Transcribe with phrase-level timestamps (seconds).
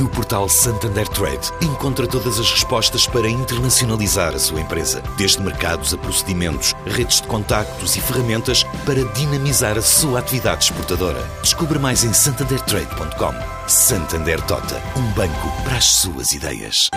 [0.00, 5.94] No portal Santander Trade, encontra todas as respostas para internacionalizar a sua empresa, desde mercados
[5.94, 11.22] a procedimentos, redes de contactos e ferramentas para dinamizar a sua atividade exportadora.
[11.42, 13.68] Descubra mais em santandertrade.com.
[13.68, 16.90] Santander Tota, um banco para as suas ideias.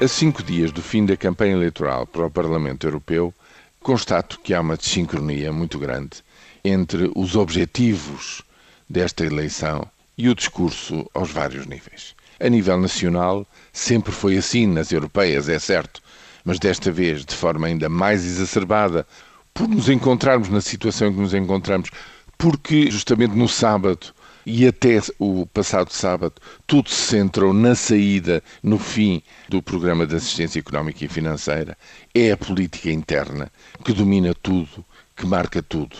[0.00, 3.34] A cinco dias do fim da campanha eleitoral para o Parlamento Europeu,
[3.82, 6.22] constato que há uma desincronia muito grande
[6.64, 8.42] entre os objetivos
[8.88, 12.14] desta eleição e o discurso aos vários níveis.
[12.40, 16.02] A nível nacional, sempre foi assim nas europeias, é certo,
[16.44, 19.06] mas desta vez de forma ainda mais exacerbada,
[19.54, 21.90] por nos encontrarmos na situação em que nos encontramos,
[22.36, 24.12] porque justamente no sábado
[24.44, 26.34] e até o passado sábado
[26.66, 31.78] tudo se centrou na saída, no fim do programa de assistência económica e financeira,
[32.14, 33.52] é a política interna
[33.84, 35.96] que domina tudo, que marca tudo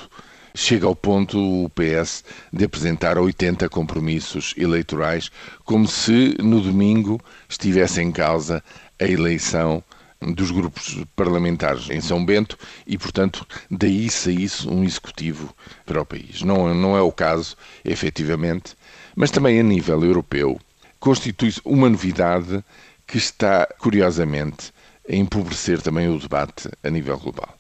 [0.55, 5.31] chega ao ponto o PS de apresentar 80 compromissos eleitorais,
[5.65, 8.63] como se no domingo estivesse em causa
[9.01, 9.83] a eleição
[10.21, 16.43] dos grupos parlamentares em São Bento e, portanto, daí saísse um executivo para o país.
[16.43, 18.77] Não, não é o caso, efetivamente,
[19.17, 20.61] mas também a nível europeu
[21.01, 22.63] constitui-se uma novidade
[23.07, 24.73] que está, curiosamente,
[25.09, 27.59] a empobrecer também o debate a nível global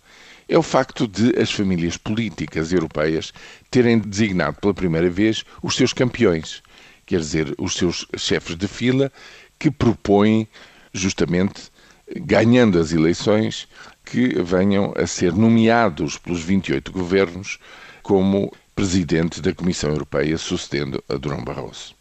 [0.48, 3.32] é o facto de as famílias políticas europeias
[3.70, 6.62] terem designado pela primeira vez os seus campeões,
[7.06, 9.10] quer dizer, os seus chefes de fila
[9.58, 10.48] que propõem
[10.92, 11.70] justamente
[12.16, 13.68] ganhando as eleições
[14.04, 17.58] que venham a ser nomeados pelos 28 governos
[18.02, 21.94] como presidente da Comissão Europeia, sucedendo a Durão Barroso.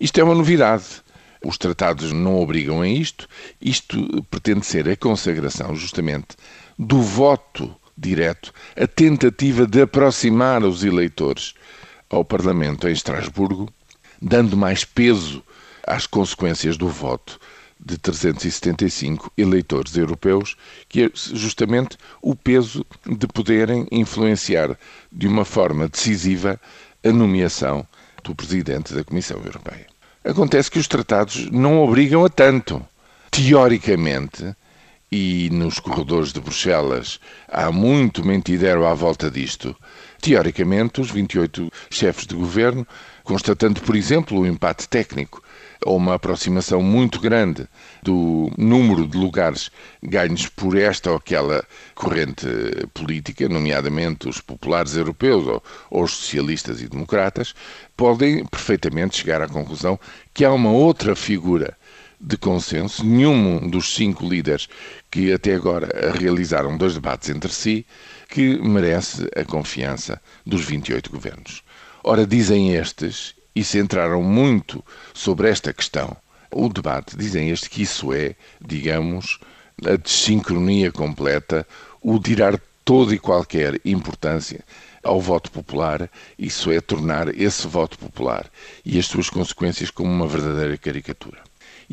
[0.00, 1.02] Isto é uma novidade.
[1.44, 3.28] Os tratados não obrigam a isto.
[3.60, 6.36] Isto pretende ser a consagração, justamente,
[6.78, 11.54] do voto direto, a tentativa de aproximar os eleitores
[12.08, 13.72] ao Parlamento em Estrasburgo,
[14.20, 15.42] dando mais peso
[15.86, 17.40] às consequências do voto
[17.84, 20.56] de 375 eleitores europeus,
[20.88, 24.78] que é justamente o peso de poderem influenciar
[25.10, 26.60] de uma forma decisiva
[27.04, 27.86] a nomeação
[28.22, 29.86] do presidente da Comissão Europeia.
[30.24, 32.80] Acontece que os tratados não obrigam a tanto.
[33.30, 34.54] Teoricamente,
[35.12, 39.76] e nos corredores de Bruxelas há muito mentidero à volta disto.
[40.22, 42.86] Teoricamente, os 28 chefes de governo,
[43.22, 45.42] constatando, por exemplo, o empate técnico
[45.84, 47.68] ou uma aproximação muito grande
[48.02, 49.70] do número de lugares
[50.02, 51.62] ganhos por esta ou aquela
[51.94, 52.46] corrente
[52.94, 57.52] política, nomeadamente os populares europeus ou, ou os socialistas e democratas,
[57.96, 59.98] podem perfeitamente chegar à conclusão
[60.32, 61.76] que há uma outra figura
[62.22, 64.68] de consenso, nenhum dos cinco líderes
[65.10, 67.84] que até agora realizaram dois debates entre si,
[68.28, 71.62] que merece a confiança dos 28 governos.
[72.04, 76.16] Ora, dizem estes, e centraram muito sobre esta questão,
[76.50, 78.34] o debate, dizem estes que isso é,
[78.64, 79.38] digamos,
[79.84, 81.66] a desincronia completa,
[82.00, 84.64] o tirar toda e qualquer importância
[85.02, 86.08] ao voto popular,
[86.38, 88.46] isso é tornar esse voto popular
[88.84, 91.42] e as suas consequências como uma verdadeira caricatura.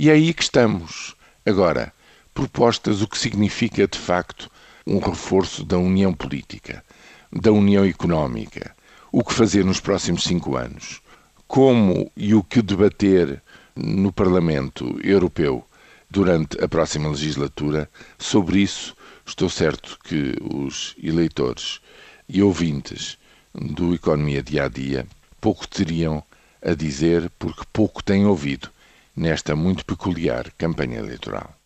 [0.02, 1.14] E é aí que estamos.
[1.46, 1.92] Agora,
[2.34, 4.50] propostas o que significa de facto
[4.88, 6.86] um reforço da união política,
[7.30, 8.74] da união económica,
[9.12, 11.02] o que fazer nos próximos cinco anos,
[11.50, 13.44] como e o que debater
[13.76, 15.68] no Parlamento Europeu
[16.10, 18.96] durante a próxima legislatura, sobre isso
[19.26, 21.82] estou certo que os eleitores
[22.30, 23.18] e ouvintes
[23.54, 25.06] do Economia Dia a Dia
[25.42, 26.24] pouco teriam
[26.62, 28.72] a dizer porque pouco têm ouvido
[29.20, 31.59] nesta muito peculiar campanha eleitoral.